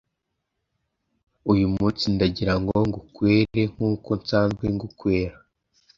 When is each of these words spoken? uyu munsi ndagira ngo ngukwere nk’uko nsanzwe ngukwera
uyu 1.51 1.67
munsi 1.75 2.03
ndagira 2.15 2.53
ngo 2.61 2.77
ngukwere 2.89 3.61
nk’uko 3.73 4.09
nsanzwe 4.19 4.65
ngukwera 4.73 5.35